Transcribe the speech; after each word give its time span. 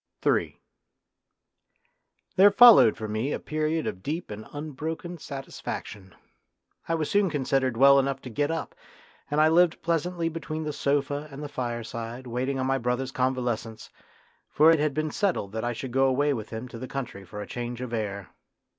Ill 0.25 0.47
There 2.35 2.49
followed 2.49 2.97
for 2.97 3.07
me 3.07 3.31
a 3.31 3.37
period 3.39 3.85
of 3.85 4.01
deep 4.01 4.31
and 4.31 4.47
unbroken 4.51 5.19
satisfaction. 5.19 6.15
I 6.89 6.95
was 6.95 7.07
soon 7.07 7.29
considered 7.29 7.77
well 7.77 7.99
enough 7.99 8.19
to 8.21 8.31
get 8.31 8.49
up, 8.49 8.73
and 9.29 9.39
I 9.39 9.47
lived 9.47 9.83
pleasantly 9.83 10.27
between 10.27 10.63
the 10.63 10.73
sofa 10.73 11.27
and 11.31 11.43
the 11.43 11.47
fireside 11.49 12.25
waiting 12.25 12.57
on 12.57 12.65
my 12.65 12.79
brother's 12.79 13.11
convalescence, 13.11 13.91
for 14.49 14.71
it 14.71 14.79
had 14.79 14.95
been 14.95 15.11
settled 15.11 15.51
that 15.51 15.63
I 15.63 15.73
should 15.73 15.91
go 15.91 16.05
away 16.05 16.33
with 16.33 16.49
him 16.49 16.67
to 16.69 16.79
the 16.79 16.87
country 16.87 17.23
for 17.23 17.39
a 17.39 17.45
change 17.45 17.79
of 17.79 17.93
air. 17.93 18.31